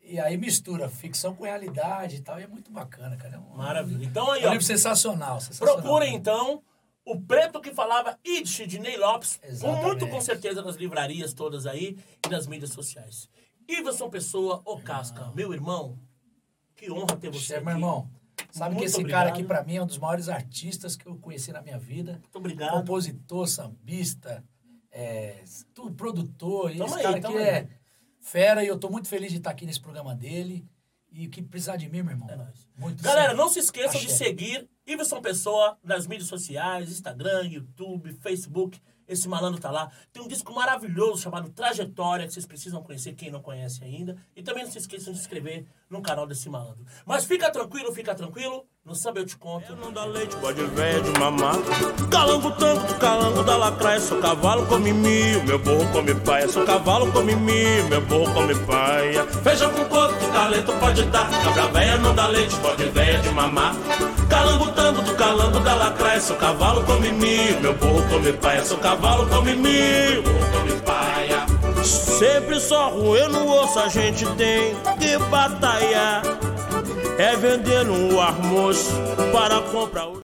E 0.04 0.20
aí 0.20 0.36
mistura 0.36 0.90
ficção 0.90 1.36
com 1.36 1.46
realidade 1.46 2.18
e 2.18 2.22
tal, 2.22 2.40
e 2.40 2.44
é 2.44 2.48
muito 2.48 2.72
bacana, 2.72 3.16
cara. 3.16 3.36
É 3.36 3.40
um, 3.40 3.56
Maravilha. 3.56 4.04
Então 4.04 4.32
aí, 4.32 4.42
é 4.42 4.46
um 4.46 4.50
ó. 4.50 4.52
livro 4.52 4.66
sensacional, 4.66 5.40
sensacional. 5.40 5.76
Procurem 5.76 6.16
então 6.16 6.62
o 7.06 7.22
preto 7.22 7.62
que 7.62 7.72
falava 7.72 8.18
Id 8.26 8.66
de 8.68 8.80
Ney 8.80 8.98
Lopes, 8.98 9.38
com 9.38 9.48
Exatamente. 9.48 9.86
muito 9.86 10.08
com 10.08 10.20
certeza 10.20 10.62
nas 10.64 10.76
livrarias 10.76 11.34
todas 11.34 11.66
aí 11.66 11.98
e 12.26 12.30
nas 12.30 12.48
mídias 12.48 12.72
sociais. 12.72 13.30
Iverson 13.70 14.10
Pessoa, 14.10 14.62
o 14.66 14.82
Casca, 14.82 15.32
meu 15.36 15.54
irmão, 15.54 15.98
que 16.76 16.92
honra 16.92 17.16
ter 17.16 17.30
você 17.30 17.40
Chefe, 17.40 17.54
aqui. 17.58 17.66
meu 17.66 17.76
irmão, 17.76 18.10
sabe 18.50 18.76
Muito 18.76 18.80
que 18.80 18.86
esse 18.86 18.98
obrigado. 18.98 19.20
cara 19.20 19.30
aqui 19.32 19.44
pra 19.44 19.64
mim 19.64 19.76
é 19.76 19.84
um 19.84 19.86
dos 19.88 19.98
maiores 19.98 20.30
artistas 20.30 20.96
que 20.96 21.08
eu 21.08 21.16
conheci 21.18 21.52
na 21.52 21.62
minha 21.62 21.78
vida. 21.78 22.14
Muito 22.14 22.38
obrigado. 22.38 22.72
Compositor, 22.72 23.48
sambista, 23.48 24.44
é, 24.92 25.44
tudo, 25.74 25.94
produtor. 25.94 26.72
Tamo 26.72 26.86
esse 26.86 26.96
aí, 26.98 27.04
cara 27.04 27.18
aqui 27.18 27.38
aí. 27.38 27.44
é 27.44 27.68
fera 28.20 28.64
e 28.64 28.68
eu 28.68 28.78
tô 28.78 28.90
muito 28.90 29.08
feliz 29.08 29.32
de 29.32 29.38
estar 29.38 29.50
aqui 29.50 29.66
nesse 29.66 29.82
programa 29.82 30.16
dele. 30.16 30.66
E 31.14 31.28
o 31.28 31.30
que 31.30 31.42
precisar 31.42 31.76
de 31.76 31.90
mim, 31.90 32.02
meu 32.04 32.14
irmão. 32.14 32.30
É 32.30 32.38
nóis. 32.38 32.68
Muito 32.78 33.04
Galera, 33.04 33.24
sério. 33.24 33.38
não 33.38 33.50
se 33.50 33.60
esqueçam 33.60 34.00
de 34.00 34.10
seguir 34.12 34.70
Iverson 34.88 35.22
Pessoa 35.22 35.78
nas 35.84 36.08
mídias 36.08 36.30
sociais, 36.30 36.90
Instagram, 36.90 37.44
YouTube, 37.44 38.14
Facebook. 38.14 38.82
Esse 39.12 39.28
malandro 39.28 39.60
tá 39.60 39.70
lá. 39.70 39.92
Tem 40.14 40.24
um 40.24 40.28
disco 40.28 40.54
maravilhoso 40.54 41.22
chamado 41.22 41.50
Trajetória, 41.50 42.26
que 42.26 42.34
vocês 42.34 42.46
precisam 42.46 42.82
conhecer, 42.82 43.14
quem 43.14 43.30
não 43.30 43.42
conhece 43.42 43.84
ainda. 43.84 44.16
E 44.34 44.42
também 44.42 44.64
não 44.64 44.72
se 44.72 44.78
esqueçam 44.78 45.12
de 45.12 45.20
se 45.20 45.26
inscrever 45.26 45.66
no 45.90 46.02
canal 46.02 46.26
desse 46.26 46.48
malandro. 46.48 46.86
Mas 47.06 47.26
fica 47.26 47.52
tranquilo, 47.52 47.94
fica 47.94 48.16
tranquilo. 48.16 48.66
No 48.84 48.96
Samba 48.96 49.20
Eu 49.20 49.28
Te 49.28 49.38
Conto. 49.38 49.76
Não 49.76 49.94
dá 49.94 50.06
leite, 50.06 50.36
pode 50.38 50.60
velho 50.64 51.04
de 51.04 51.20
mamar. 51.20 51.56
Calango 52.10 52.50
tango, 52.54 52.82
calango 52.96 53.44
da 53.44 53.56
lacraia. 53.56 54.00
Sou 54.00 54.20
cavalo, 54.20 54.66
come 54.66 54.92
mil, 54.92 55.44
meu 55.44 55.60
burro 55.60 55.88
come 55.92 56.16
paia. 56.16 56.50
Sou 56.50 56.66
cavalo, 56.66 57.12
come 57.12 57.36
mil, 57.36 57.88
meu 57.90 58.02
burro 58.02 58.34
come 58.34 58.56
paia. 58.56 59.24
Feijão 59.44 59.72
com 59.72 59.86
coco, 59.86 60.16
que 60.16 60.26
talento 60.32 60.74
pode 60.80 61.04
dar. 61.04 61.30
Cabra 61.44 61.68
véia 61.68 61.98
não 61.98 62.16
dá 62.16 62.26
leite, 62.26 62.56
pode 62.56 62.84
velho 62.86 63.22
de 63.22 63.30
mamar. 63.30 63.76
Calango 64.28 64.72
tango, 64.72 65.04
do 65.04 65.14
calango 65.14 65.60
da 65.60 65.76
lacraia. 65.76 66.20
Sou 66.20 66.36
cavalo, 66.38 66.84
come 66.84 67.12
mil, 67.12 67.62
meu 67.62 67.76
burro 67.76 68.02
come 68.10 68.34
paia. 68.34 68.66
Sou 68.66 68.80
cavalo, 68.80 69.30
come 69.30 69.54
mil, 69.54 70.24
burro 70.24 70.52
come 70.54 70.82
paia. 70.82 71.46
Sempre 71.84 72.60
só 72.60 72.90
ruim 72.90 73.28
no 73.28 73.48
osso 73.48 73.78
a 73.78 73.88
gente 73.90 74.26
tem 74.38 74.76
que 75.00 75.20
batalhar. 75.30 76.24
É 77.22 77.36
vendendo 77.36 78.16
o 78.16 78.20
almoço 78.20 78.90
para 79.32 79.62
comprar 79.62 80.08
o. 80.08 80.20